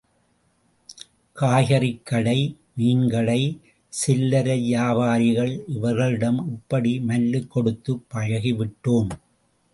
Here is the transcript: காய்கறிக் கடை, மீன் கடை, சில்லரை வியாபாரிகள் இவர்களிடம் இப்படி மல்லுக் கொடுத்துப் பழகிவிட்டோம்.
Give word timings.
காய்கறிக் 1.35 2.03
கடை, 2.03 2.57
மீன் 2.75 3.09
கடை, 3.09 3.59
சில்லரை 3.91 4.57
வியாபாரிகள் 4.61 5.63
இவர்களிடம் 5.67 6.37
இப்படி 6.37 6.99
மல்லுக் 6.99 7.47
கொடுத்துப் 7.47 8.05
பழகிவிட்டோம். 8.13 9.09